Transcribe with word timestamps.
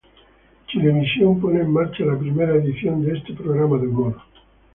Chilevisión 0.65 1.39
pone 1.39 1.61
en 1.61 1.71
marcha 1.71 2.03
la 2.03 2.17
primera 2.17 2.55
edición 2.55 3.03
de 3.03 3.19
este 3.19 3.35
programa 3.35 3.77
de 3.77 3.87
humor. 3.87 4.19